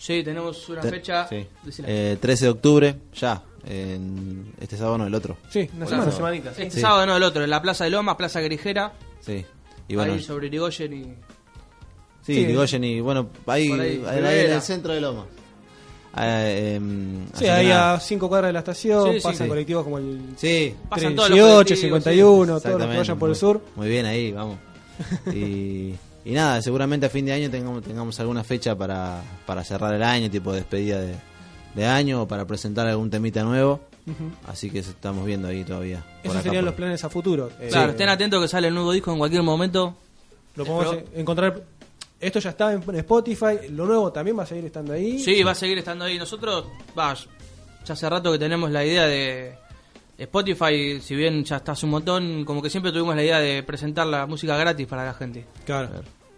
Sí, 0.00 0.22
tenemos 0.22 0.68
una 0.68 0.80
Te- 0.80 0.90
fecha. 0.90 1.26
sí. 1.28 1.44
decila. 1.64 1.88
Eh, 1.90 2.18
13 2.20 2.44
de 2.44 2.50
octubre, 2.52 2.94
ya. 3.16 3.42
En 3.66 4.52
este 4.60 4.76
sábado 4.76 4.96
no, 4.98 5.06
el 5.08 5.14
otro. 5.14 5.36
sí, 5.50 5.68
una 5.74 5.78
Una 5.78 5.86
semana. 5.88 6.12
semanita. 6.12 6.54
sí. 6.54 6.62
este 6.62 6.74
sí. 6.76 6.80
sábado 6.80 7.04
no, 7.04 7.16
el 7.16 7.22
otro, 7.24 7.42
en 7.42 7.50
la 7.50 7.60
Plaza 7.60 7.82
de 7.82 7.90
Loma, 7.90 8.16
Plaza 8.16 8.40
Grijera, 8.40 8.92
Sí. 9.20 9.44
Y 9.88 9.96
bueno, 9.96 10.12
ahí 10.12 10.22
sobre 10.22 10.46
Irigoyen 10.46 10.92
y... 10.92 11.02
sí, 12.22 12.34
Sí. 12.34 12.40
Irigoyen 12.42 12.84
y 12.84 13.00
bueno, 13.00 13.28
ahí, 13.46 13.70
ahí, 13.72 14.04
ahí, 14.06 14.44
en 14.46 14.52
el 14.52 14.62
centro 14.62 14.92
de 14.92 15.00
Loma. 15.00 15.26
Em, 16.16 17.26
Sí, 17.34 17.46
ahí 17.46 17.68
nada. 17.68 17.94
a 17.94 18.00
5 18.00 18.28
cuadras 18.28 18.48
de 18.48 18.52
la 18.54 18.58
estación, 18.60 19.12
Sí, 19.14 19.20
pasan 19.20 19.44
sí. 19.46 19.48
colectivos 19.48 19.84
como 19.84 19.98
el 19.98 20.20
Sí, 20.36 20.74
Pasan 20.88 21.14
todos 21.14 21.30
los 21.30 21.36
18, 21.38 21.50
colectivos, 21.52 21.80
51, 21.80 22.60
todos 22.60 22.78
los 22.80 22.88
que 22.90 22.96
vayan 22.96 23.18
por 23.18 23.30
el 23.30 23.36
sur. 23.36 23.60
Muy 23.76 23.88
bien 23.88 24.06
ahí, 24.06 24.32
vamos. 24.32 24.56
y, 25.32 25.94
y 26.24 26.32
nada, 26.32 26.60
seguramente 26.62 27.06
a 27.06 27.10
fin 27.10 27.24
de 27.26 27.32
año 27.32 27.50
tengamos, 27.50 27.82
tengamos 27.84 28.18
alguna 28.20 28.42
fecha 28.42 28.74
para, 28.76 29.22
para 29.46 29.62
cerrar 29.64 29.94
el 29.94 30.02
año, 30.02 30.30
tipo 30.30 30.52
despedida 30.52 31.00
de, 31.00 31.14
de 31.74 31.86
año 31.86 32.22
o 32.22 32.28
para 32.28 32.46
presentar 32.46 32.86
algún 32.88 33.10
temita 33.10 33.42
nuevo. 33.44 33.80
Así 34.46 34.70
que 34.70 34.78
estamos 34.78 35.26
viendo 35.26 35.48
ahí 35.48 35.64
todavía. 35.64 36.02
Esos 36.22 36.36
acá 36.36 36.44
serían 36.44 36.62
por- 36.62 36.70
los 36.70 36.74
planes 36.74 37.04
a 37.04 37.10
futuro. 37.10 37.50
Eh, 37.60 37.68
Claro, 37.70 37.90
estén 37.90 38.08
atentos 38.08 38.40
que 38.40 38.48
sale 38.48 38.68
el 38.68 38.74
nuevo 38.74 38.90
disco 38.92 39.12
en 39.12 39.18
cualquier 39.18 39.42
momento. 39.42 39.94
Lo 40.56 40.64
podemos 40.64 40.96
Pero- 40.96 41.20
encontrar. 41.20 41.60
Esto 42.20 42.40
ya 42.40 42.50
está 42.50 42.72
en 42.72 42.82
Spotify. 42.96 43.68
Lo 43.70 43.86
nuevo 43.86 44.12
también 44.12 44.38
va 44.38 44.42
a 44.42 44.46
seguir 44.46 44.64
estando 44.64 44.92
ahí. 44.92 45.18
Sí, 45.18 45.42
va 45.42 45.52
a 45.52 45.54
seguir 45.54 45.78
estando 45.78 46.04
ahí. 46.04 46.18
Nosotros, 46.18 46.66
va, 46.98 47.14
ya 47.84 47.94
hace 47.94 48.10
rato 48.10 48.32
que 48.32 48.38
tenemos 48.38 48.70
la 48.70 48.84
idea 48.84 49.06
de 49.06 49.56
Spotify, 50.18 51.00
si 51.00 51.14
bien 51.14 51.44
ya 51.44 51.56
está 51.56 51.72
hace 51.72 51.86
un 51.86 51.92
montón, 51.92 52.44
como 52.44 52.60
que 52.60 52.70
siempre 52.70 52.90
tuvimos 52.90 53.14
la 53.14 53.22
idea 53.22 53.38
de 53.38 53.62
presentar 53.62 54.06
la 54.06 54.26
música 54.26 54.56
gratis 54.56 54.86
para 54.86 55.04
la 55.04 55.14
gente. 55.14 55.46
Claro. 55.64 55.90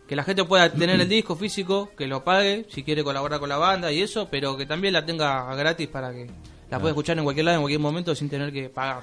Que 0.06 0.14
la 0.14 0.22
gente 0.22 0.44
pueda 0.44 0.70
tener 0.70 1.00
el 1.00 1.08
disco 1.08 1.34
físico, 1.34 1.90
que 1.96 2.06
lo 2.06 2.22
pague, 2.22 2.66
si 2.68 2.82
quiere 2.82 3.02
colaborar 3.02 3.40
con 3.40 3.48
la 3.48 3.56
banda 3.56 3.90
y 3.90 4.02
eso, 4.02 4.28
pero 4.30 4.56
que 4.56 4.66
también 4.66 4.92
la 4.92 5.06
tenga 5.06 5.54
gratis 5.54 5.88
para 5.88 6.12
que 6.12 6.26
la 6.70 6.78
pueda 6.78 6.90
escuchar 6.90 7.16
en 7.16 7.24
cualquier 7.24 7.46
lado, 7.46 7.56
en 7.56 7.62
cualquier 7.62 7.80
momento, 7.80 8.14
sin 8.14 8.28
tener 8.28 8.52
que 8.52 8.68
pagar. 8.68 9.02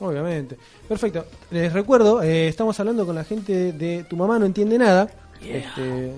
Obviamente. 0.00 0.58
Perfecto. 0.86 1.24
Les 1.50 1.72
recuerdo, 1.72 2.22
eh, 2.22 2.48
estamos 2.48 2.78
hablando 2.78 3.06
con 3.06 3.14
la 3.14 3.24
gente 3.24 3.72
de 3.72 4.04
Tu 4.04 4.16
Mamá 4.16 4.38
No 4.38 4.46
Entiende 4.46 4.78
Nada. 4.78 5.10
Este... 5.42 6.12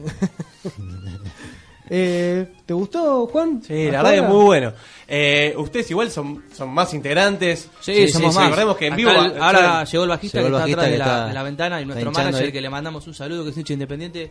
eh, 1.90 2.46
¿Te 2.66 2.72
gustó, 2.74 3.26
Juan? 3.26 3.62
Sí, 3.62 3.86
la 3.90 3.98
verdad 4.02 4.10
que 4.12 4.16
es 4.18 4.28
muy 4.28 4.44
bueno. 4.44 4.72
Eh, 5.08 5.54
ustedes 5.56 5.90
igual 5.90 6.10
son, 6.10 6.44
son 6.54 6.70
más 6.70 6.94
integrantes. 6.94 7.68
Sí, 7.80 8.06
Sí, 8.06 8.08
somos 8.08 8.32
sí, 8.32 8.38
más. 8.38 8.46
recordemos 8.46 8.76
que 8.76 8.86
en 8.86 8.92
Acá 8.92 8.96
vivo- 9.02 9.10
el- 9.10 9.42
ahora 9.42 9.84
llegó 9.84 10.04
el 10.04 10.10
bajista 10.10 10.38
Llegó 10.40 10.50
que 10.50 10.56
está 10.56 10.72
atrás 10.72 10.86
de 10.86 10.92
que 10.92 10.98
la, 10.98 11.04
está- 11.04 11.26
de 11.26 11.34
la 11.34 11.42
ventana 11.42 11.80
y 11.80 11.86
nuestro 11.86 12.12
manager 12.12 12.44
ahí. 12.46 12.52
que 12.52 12.60
le 12.60 12.70
mandamos 12.70 13.06
un 13.06 13.14
saludo, 13.14 13.44
que 13.44 13.50
es 13.50 13.56
hincha 13.58 13.72
independiente. 13.72 14.30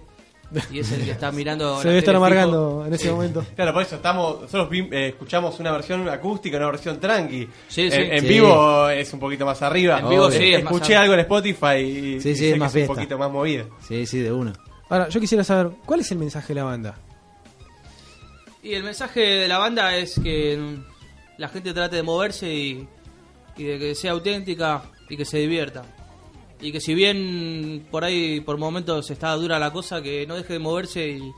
Y 0.72 0.80
es 0.80 0.92
el 0.94 1.06
que 1.06 1.12
está 1.12 1.32
mirando. 1.32 1.80
Se 1.82 1.90
debe 1.90 2.00
estar 2.00 2.16
amargando 2.16 2.84
en 2.88 2.94
ese 2.94 3.12
momento. 3.12 3.46
Claro, 3.56 3.72
por 3.74 3.84
eso 3.84 3.98
estamos, 3.98 4.42
nosotros 4.42 4.70
vi- 4.70 4.88
eh, 4.92 5.10
escuchamos 5.10 5.60
una 5.60 5.72
versión 5.74 6.08
acústica, 6.10 6.58
una 6.58 6.68
versión 6.72 7.00
tranqui. 7.00 7.48
Sí, 7.68 7.82
En- 7.84 7.92
sí. 7.92 7.98
En, 8.02 8.22
Sí. 8.22 8.28
vivo 8.30 8.90
es 8.90 9.14
un 9.14 9.20
poquito 9.20 9.46
más 9.46 9.62
arriba. 9.62 10.00
En 10.00 10.10
vivo 10.10 10.26
Obvio. 10.28 10.40
sí, 10.40 10.54
es 10.54 10.60
Escuché 10.60 10.96
algo 10.96 11.14
en 11.14 11.20
Spotify 11.20 11.76
y, 11.76 12.22
Sí, 12.22 12.30
y 12.30 12.36
sí, 12.36 12.36
sé 12.36 12.48
es 12.48 12.54
que 12.54 12.60
más 12.60 12.74
es 12.76 12.90
un 12.90 12.96
poquito 12.96 13.18
más 13.20 13.30
movida. 13.32 13.66
Sí, 13.88 14.06
sí, 14.08 14.20
de 14.20 14.32
uno. 14.32 14.54
Ahora, 14.90 15.08
yo 15.10 15.20
quisiera 15.20 15.44
saber, 15.44 15.72
¿cuál 15.86 16.00
es 16.00 16.12
el 16.12 16.18
mensaje 16.18 16.50
de 16.50 16.60
la 16.60 16.64
banda? 16.64 16.96
Y 18.64 18.74
el 18.74 18.84
mensaje 18.84 19.22
de 19.22 19.48
la 19.48 19.58
banda 19.58 19.96
es 19.96 20.20
que 20.20 20.80
la 21.38 21.48
gente 21.48 21.74
trate 21.74 21.98
de 21.98 22.04
moverse 22.04 22.52
y, 22.54 22.88
y 23.56 23.64
de 23.64 23.80
que 23.80 23.96
sea 23.96 24.12
auténtica 24.12 24.84
y 25.08 25.16
que 25.16 25.26
se 25.26 25.38
divierta. 25.38 25.84
Y 26.60 26.72
que 26.72 26.82
si 26.82 26.94
bien 26.94 27.88
por 27.90 28.04
ahí 28.04 28.42
por 28.42 28.58
momentos 28.58 29.10
está 29.10 29.32
dura 29.36 29.60
la 29.60 29.72
cosa, 29.72 30.02
que 30.02 30.26
no 30.28 30.36
deje 30.36 30.54
de 30.54 30.60
moverse 30.60 31.08
y 31.08 31.32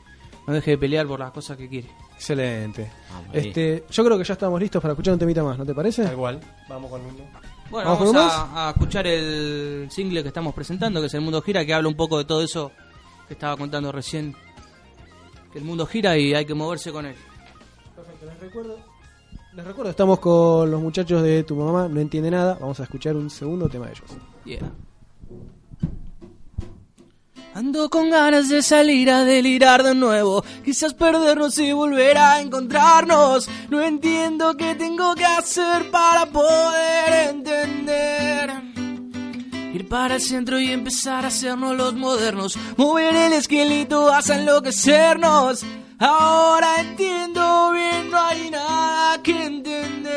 no 0.47 0.53
deje 0.53 0.71
de 0.71 0.77
pelear 0.77 1.05
por 1.05 1.19
las 1.19 1.31
cosas 1.31 1.57
que 1.57 1.69
quiere. 1.69 1.89
Excelente. 2.15 2.91
Vamos. 3.11 3.27
Este, 3.33 3.83
yo 3.91 4.03
creo 4.03 4.17
que 4.17 4.23
ya 4.23 4.33
estamos 4.33 4.59
listos 4.59 4.81
para 4.81 4.93
escuchar 4.93 5.13
un 5.13 5.19
temita 5.19 5.43
más, 5.43 5.57
¿no 5.57 5.65
te 5.65 5.75
parece? 5.75 6.05
Cual. 6.13 6.39
Vamos 6.67 6.89
con 6.89 7.01
uno. 7.01 7.23
Bueno, 7.69 7.89
¿Vamos 7.91 8.13
vamos, 8.13 8.33
con 8.33 8.57
a, 8.57 8.67
a 8.67 8.71
escuchar 8.71 9.07
el 9.07 9.87
single 9.91 10.23
que 10.23 10.29
estamos 10.29 10.53
presentando, 10.53 10.99
que 10.99 11.07
es 11.07 11.13
El 11.13 11.21
Mundo 11.21 11.41
Gira, 11.41 11.65
que 11.65 11.73
habla 11.73 11.87
un 11.87 11.95
poco 11.95 12.17
de 12.17 12.25
todo 12.25 12.41
eso 12.41 12.71
que 13.31 13.35
estaba 13.35 13.55
contando 13.55 13.93
recién. 13.93 14.35
Que 15.53 15.59
el 15.59 15.63
mundo 15.63 15.85
gira 15.85 16.17
y 16.17 16.33
hay 16.33 16.45
que 16.45 16.53
moverse 16.53 16.91
con 16.91 17.05
él. 17.05 17.15
Perfecto, 17.95 18.25
les 18.25 18.39
recuerdo. 18.41 18.77
Les 19.53 19.65
recuerdo, 19.65 19.89
estamos 19.89 20.19
con 20.19 20.69
los 20.69 20.81
muchachos 20.81 21.23
de 21.23 21.43
Tu 21.43 21.55
Mamá 21.55 21.87
No 21.87 22.01
Entiende 22.01 22.29
Nada. 22.29 22.57
Vamos 22.59 22.81
a 22.81 22.83
escuchar 22.83 23.15
un 23.15 23.29
segundo 23.29 23.69
tema 23.69 23.85
de 23.85 23.93
ellos. 23.93 24.11
Yeah. 24.43 24.69
Ando 27.53 27.89
con 27.89 28.09
ganas 28.09 28.49
de 28.49 28.61
salir 28.61 29.09
a 29.09 29.23
delirar 29.23 29.81
de 29.83 29.95
nuevo, 29.95 30.43
quizás 30.65 30.93
perdernos 30.93 31.57
y 31.57 31.71
volver 31.71 32.17
a 32.17 32.41
encontrarnos. 32.41 33.47
No 33.69 33.81
entiendo 33.81 34.57
qué 34.57 34.75
tengo 34.75 35.15
que 35.15 35.25
hacer 35.25 35.89
para 35.89 36.25
poder 36.25 37.29
entender. 37.29 38.70
Ir 39.73 39.87
para 39.87 40.15
el 40.15 40.21
centro 40.21 40.59
y 40.59 40.69
empezar 40.69 41.23
a 41.23 41.29
hacernos 41.29 41.77
los 41.77 41.93
modernos, 41.93 42.57
mover 42.75 43.15
el 43.15 43.33
esqueleto 43.33 44.11
hasta 44.11 44.37
enloquecernos. 44.37 45.63
Ahora 45.97 46.81
entiendo 46.81 47.71
bien, 47.71 48.09
no 48.11 48.19
hay 48.19 48.49
nada 48.49 49.21
que 49.23 49.45
entender. 49.45 50.11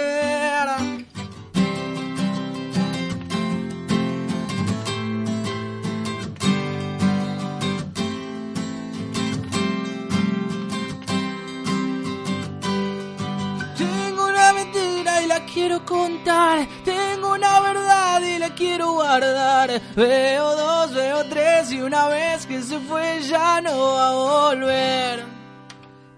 Tengo 13.77 14.27
una 14.27 14.53
mentira 14.53 15.23
y 15.23 15.27
la 15.27 15.45
quiero 15.45 15.85
contar. 15.85 16.67
Tengo 17.15 17.33
una 17.33 17.61
verdad 17.61 18.21
y 18.23 18.39
la 18.41 18.51
quiero 18.57 18.95
guardar. 18.95 19.81
Veo 19.95 20.57
dos, 20.57 20.93
veo 20.93 21.25
tres 21.27 21.71
y 21.71 21.81
una 21.81 22.09
vez 22.09 22.45
que 22.45 22.61
se 22.61 22.81
fue 22.81 23.23
ya 23.23 23.61
no 23.61 23.93
va 23.93 24.09
a 24.09 24.51
volver. 24.51 25.25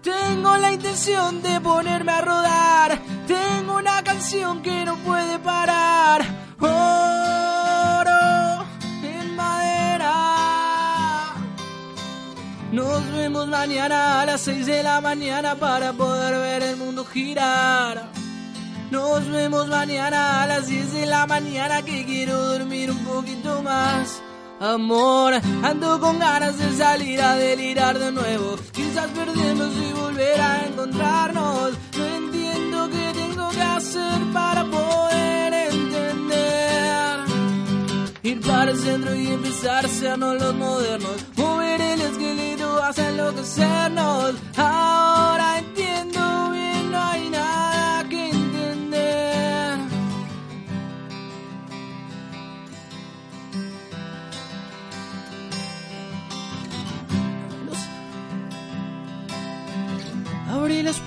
Tengo 0.01 0.57
la 0.57 0.71
intención 0.71 1.43
de 1.43 1.61
ponerme 1.61 2.13
a 2.13 2.21
rodar. 2.21 2.99
Tengo 3.27 3.77
una 3.77 4.03
canción 4.03 4.63
que 4.63 4.85
no 4.85 4.95
puede 4.97 5.37
parar. 5.37 6.25
Oro 6.59 8.65
en 9.03 9.35
madera. 9.35 10.15
Nos 12.71 13.11
vemos 13.11 13.47
mañana 13.47 14.21
a 14.21 14.25
las 14.25 14.41
6 14.41 14.65
de 14.65 14.81
la 14.81 14.99
mañana 14.99 15.53
para 15.53 15.93
poder 15.93 16.39
ver 16.39 16.63
el 16.63 16.75
mundo 16.75 17.05
girar. 17.05 18.26
Nos 18.91 19.27
vemos 19.29 19.67
mañana 19.67 20.43
a 20.43 20.47
las 20.47 20.67
10 20.67 20.93
de 20.93 21.05
la 21.05 21.27
mañana 21.27 21.81
que 21.81 22.05
quiero 22.05 22.37
dormir 22.53 22.89
un 22.89 23.03
poquito 23.03 23.61
más. 23.61 24.21
Amor, 24.59 25.33
ando 25.63 25.99
con 25.99 26.17
ganas 26.17 26.57
de 26.57 26.71
salir 26.77 27.21
a 27.21 27.35
delirar 27.35 27.99
de 27.99 28.11
nuevo. 28.11 28.55
Quizás 28.71 29.07
perdernos 29.11 29.73
y 29.75 29.93
volver 29.93 30.39
a 30.39 30.65
encontrarnos. 30.67 31.73
No 31.97 32.05
entiendo 32.05 32.89
qué 32.89 33.11
tengo 33.13 33.49
que 33.49 33.61
hacer 33.61 34.21
para 34.33 34.63
poder 34.63 35.53
entender. 35.53 37.19
Ir 38.23 38.41
para 38.41 38.71
el 38.71 38.77
centro 38.79 39.13
y 39.15 39.27
empezar 39.27 39.85
a 39.85 39.87
hacernos 39.87 40.41
los 40.41 40.55
modernos. 40.55 41.25
Mover 41.35 41.81
el 41.81 42.01
esqueleto 42.01 42.81
hasta 42.81 43.09
enloquecernos. 43.09 44.35
Ahora 44.55 45.59
entiendo 45.59 45.86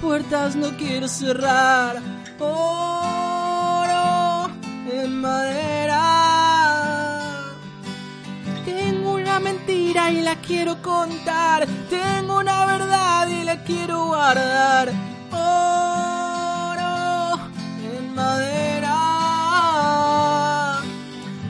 puertas, 0.00 0.56
no 0.56 0.76
quiero 0.76 1.06
cerrar. 1.08 2.00
Oro 2.38 4.50
en 4.90 5.20
madera. 5.20 6.00
Tengo 8.64 9.12
una 9.14 9.38
mentira 9.40 10.10
y 10.10 10.22
la 10.22 10.36
quiero 10.36 10.80
contar. 10.80 11.66
Tengo 11.88 12.38
una 12.38 12.64
verdad 12.66 13.28
y 13.28 13.44
la 13.44 13.62
quiero 13.62 14.06
guardar. 14.06 14.90
Oro 15.32 17.38
en 17.94 18.14
madera. 18.14 18.96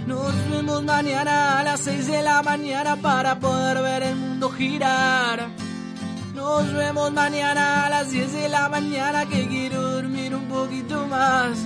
Nos 0.06 0.50
vemos 0.50 0.82
mañana 0.82 1.60
a 1.60 1.64
las 1.64 1.80
6 1.80 2.06
de 2.08 2.22
la 2.22 2.42
mañana 2.42 2.96
para 2.96 3.38
poder 3.38 3.80
ver 3.82 4.02
el 4.02 4.16
mundo 4.16 4.50
girar. 4.50 5.69
Nos 6.40 6.72
vemos 6.72 7.12
mañana 7.12 7.84
a 7.84 7.90
las 7.90 8.10
10 8.10 8.32
de 8.32 8.48
la 8.48 8.70
mañana 8.70 9.26
que 9.26 9.46
quiero 9.46 9.78
dormir 9.96 10.34
un 10.34 10.46
poquito 10.48 11.06
más. 11.06 11.58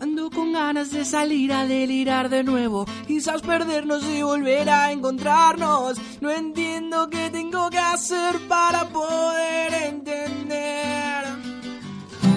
Ando 0.00 0.30
con 0.30 0.54
ganas 0.54 0.90
de 0.90 1.04
salir 1.04 1.52
a 1.52 1.66
delirar 1.66 2.30
de 2.30 2.42
nuevo, 2.42 2.86
quizás 3.06 3.42
perdernos 3.42 4.02
y 4.04 4.22
volver 4.22 4.70
a 4.70 4.92
encontrarnos. 4.92 5.98
No 6.22 6.30
entiendo 6.30 7.10
qué 7.10 7.28
tengo 7.28 7.68
que 7.68 7.78
hacer 7.78 8.34
para 8.48 8.86
poder 8.86 9.74
entender. 9.74 11.24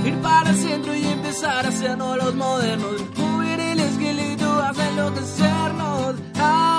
Ir 0.05 0.17
para 0.21 0.49
el 0.49 0.57
centro 0.57 0.93
y 0.93 1.05
empezar 1.05 1.65
a 1.65 1.69
hacernos 1.69 2.17
los 2.17 2.35
modernos, 2.35 2.95
mover 3.17 3.59
el 3.61 3.79
esqueleto 3.79 4.61
hasta 4.61 4.89
enloquecernos. 4.89 6.15
Ahora 6.37 6.70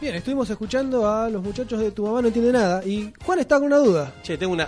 Bien, 0.00 0.14
estuvimos 0.14 0.48
escuchando 0.48 1.06
a 1.10 1.28
los 1.28 1.42
muchachos 1.42 1.78
de 1.78 1.90
Tu 1.90 2.02
Mamá 2.04 2.22
No 2.22 2.28
Entiende 2.28 2.52
Nada. 2.52 2.82
Y 2.84 3.12
Juan 3.24 3.38
está 3.38 3.56
con 3.56 3.66
una 3.66 3.76
duda. 3.78 4.12
Che, 4.22 4.38
tengo 4.38 4.52
una. 4.54 4.64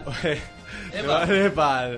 Epa. 0.92 1.24
Epa. 1.24 1.88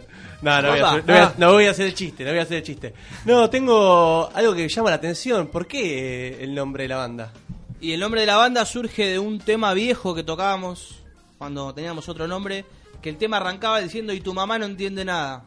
No, 0.43 0.61
no 0.62 0.69
voy, 0.71 0.81
a 0.81 0.88
hacer, 0.91 1.05
no, 1.07 1.12
voy 1.12 1.17
a, 1.17 1.25
Ah. 1.25 1.35
no 1.38 1.53
voy 1.53 1.67
a 1.67 1.71
hacer 1.71 1.87
el 1.87 1.95
chiste, 1.95 2.23
no 2.25 2.31
voy 2.31 2.38
a 2.38 2.43
hacer 2.43 2.59
el 2.59 2.62
chiste. 2.62 2.95
No, 3.25 3.49
tengo 3.50 4.31
algo 4.35 4.55
que 4.55 4.69
llama 4.69 4.91
la 4.91 4.97
atención. 4.97 5.47
¿Por 5.49 5.67
qué 5.67 6.43
el 6.45 6.55
nombre 6.55 6.85
de 6.85 6.88
la 6.88 6.97
banda? 6.99 7.33
Y 7.81 7.93
el 7.93 8.00
nombre 8.00 8.21
de 8.21 8.26
la 8.26 8.37
banda 8.37 8.64
surge 8.67 9.07
de 9.07 9.19
un 9.19 9.38
tema 9.38 9.73
viejo 9.75 10.14
que 10.14 10.23
tocábamos 10.23 11.03
cuando 11.38 11.73
teníamos 11.75 12.09
otro 12.09 12.29
nombre, 12.29 12.64
que 13.03 13.09
el 13.11 13.17
tema 13.17 13.38
arrancaba 13.38 13.81
diciendo 13.81 14.12
y 14.12 14.21
tu 14.21 14.33
mamá 14.35 14.59
no 14.59 14.67
entiende 14.67 15.05
nada. 15.05 15.45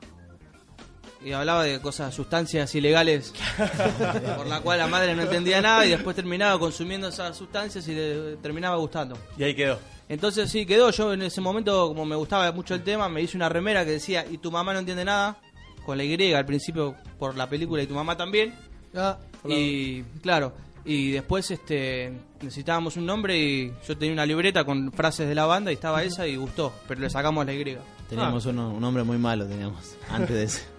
Y 1.24 1.32
hablaba 1.32 1.64
de 1.64 1.80
cosas, 1.82 2.14
sustancias 2.14 2.74
ilegales 2.76 3.34
por 4.38 4.48
la 4.48 4.62
cual 4.62 4.78
la 4.80 4.88
madre 4.88 5.16
no 5.16 5.24
entendía 5.24 5.62
nada 5.62 5.86
y 5.86 5.90
después 5.90 6.16
terminaba 6.16 6.60
consumiendo 6.60 7.08
esas 7.08 7.36
sustancias 7.36 7.88
y 7.88 7.94
le 7.96 8.36
terminaba 8.38 8.76
gustando. 8.78 9.18
Y 9.38 9.44
ahí 9.44 9.56
quedó. 9.56 9.80
Entonces 10.10 10.50
sí, 10.50 10.66
quedó. 10.66 10.90
Yo 10.92 11.14
en 11.14 11.24
ese 11.24 11.42
momento, 11.42 11.88
como 11.90 12.06
me 12.06 12.16
gustaba 12.16 12.52
mucho 12.52 12.76
el 12.76 12.84
tema, 12.84 13.10
me 13.10 13.22
hice 13.22 13.36
una 13.36 13.50
remera 13.50 13.84
que 13.84 13.92
decía 13.92 14.26
y 14.30 14.38
tu 14.38 14.52
mamá 14.52 14.74
no 14.74 14.80
entiende 14.80 15.04
nada, 15.04 15.38
con 15.86 15.98
la 15.98 16.04
Y 16.04 16.34
al 16.34 16.46
principio 16.46 16.96
por 17.18 17.36
la 17.36 17.50
película 17.50 17.82
y 17.84 17.88
tu 17.88 17.94
mamá 17.96 18.16
también. 18.16 18.54
Ah, 18.96 19.18
Y 19.48 20.04
claro, 20.22 20.54
y 20.86 21.12
después 21.12 21.50
este 21.52 22.14
necesitábamos 22.42 22.96
un 22.96 23.06
nombre 23.06 23.38
y 23.38 23.74
yo 23.88 23.98
tenía 23.98 24.14
una 24.14 24.26
libreta 24.26 24.64
con 24.64 24.92
frases 24.94 25.28
de 25.28 25.36
la 25.36 25.46
banda 25.46 25.72
y 25.72 25.74
estaba 25.76 26.04
esa 26.04 26.28
y 26.28 26.36
gustó, 26.38 26.72
pero 26.88 27.02
le 27.02 27.10
sacamos 27.10 27.46
la 27.46 27.54
Y. 27.54 27.78
Teníamos 28.08 28.46
uno- 28.46 28.70
un 28.70 28.84
hombre 28.84 29.04
muy 29.04 29.18
malo, 29.18 29.46
teníamos, 29.46 29.96
antes 30.10 30.30
de 30.36 30.44
ese. 30.44 30.62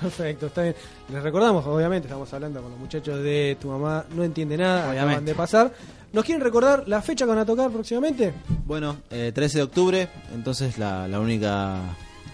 Perfecto, 0.00 0.46
está 0.46 0.62
bien. 0.62 0.74
Les 1.12 1.22
recordamos, 1.22 1.66
obviamente, 1.66 2.06
estamos 2.06 2.32
hablando 2.32 2.62
con 2.62 2.70
los 2.70 2.80
muchachos 2.80 3.22
de 3.22 3.56
Tu 3.60 3.68
Mamá 3.68 4.04
No 4.14 4.22
Entiende 4.24 4.56
Nada. 4.56 4.90
Obviamente. 4.90 5.00
Acaban 5.10 5.24
de 5.24 5.34
pasar. 5.34 5.72
¿Nos 6.12 6.24
quieren 6.24 6.42
recordar 6.42 6.84
la 6.86 7.02
fecha 7.02 7.24
que 7.24 7.30
van 7.30 7.38
a 7.38 7.44
tocar 7.46 7.70
próximamente? 7.70 8.32
Bueno, 8.66 8.96
eh, 9.10 9.32
13 9.34 9.58
de 9.58 9.64
octubre, 9.64 10.08
entonces 10.34 10.78
la, 10.78 11.06
la 11.08 11.20
única 11.20 11.80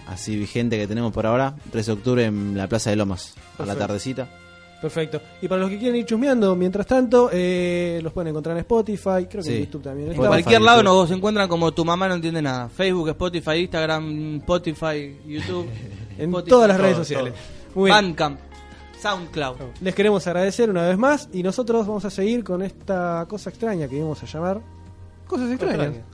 así 0.07 0.35
vigente 0.37 0.77
que 0.77 0.87
tenemos 0.87 1.11
por 1.11 1.25
ahora, 1.25 1.55
13 1.71 1.91
de 1.91 1.97
octubre 1.97 2.25
en 2.25 2.55
la 2.57 2.67
Plaza 2.67 2.91
de 2.91 2.95
Lomas, 2.95 3.33
a 3.35 3.39
la 3.39 3.57
Perfecto. 3.57 3.79
tardecita. 3.79 4.29
Perfecto. 4.81 5.21
Y 5.41 5.47
para 5.47 5.61
los 5.61 5.69
que 5.69 5.79
quieren 5.79 5.95
ir 5.95 6.05
chusmeando, 6.05 6.55
mientras 6.55 6.85
tanto, 6.85 7.29
eh, 7.31 7.99
los 8.03 8.13
pueden 8.13 8.29
encontrar 8.29 8.55
en 8.55 8.61
Spotify, 8.61 9.25
creo 9.29 9.41
que 9.41 9.43
Sí. 9.43 9.53
en 9.55 9.65
YouTube 9.65 9.81
también. 9.83 10.09
Está. 10.11 10.21
En 10.21 10.27
cualquier 10.27 10.61
lado 10.61 10.83
nos 10.83 11.09
encuentran 11.11 11.47
como 11.49 11.71
tu 11.71 11.83
mamá 11.85 12.07
no 12.07 12.15
entiende 12.15 12.41
nada. 12.41 12.69
Facebook, 12.69 13.09
Spotify, 13.09 13.51
Instagram, 13.61 14.35
Spotify, 14.37 15.17
YouTube. 15.25 15.67
en 16.17 16.25
Spotify, 16.29 16.49
todas 16.49 16.67
las 16.67 16.77
todo, 16.77 16.83
redes 16.85 16.97
sociales. 16.97 17.33
Muy 17.73 17.85
bien. 17.89 17.95
Bandcamp, 17.95 18.39
Soundcloud. 19.01 19.55
Les 19.81 19.95
queremos 19.95 20.25
agradecer 20.27 20.69
una 20.69 20.87
vez 20.87 20.97
más 20.97 21.29
y 21.33 21.41
nosotros 21.43 21.87
vamos 21.87 22.05
a 22.05 22.09
seguir 22.09 22.43
con 22.43 22.61
esta 22.61 23.25
cosa 23.27 23.49
extraña 23.49 23.87
que 23.87 23.97
íbamos 23.97 24.21
a 24.21 24.25
llamar 24.25 24.61
Cosas 25.27 25.49
extrañas. 25.49 25.87
Extrañas. 25.87 26.05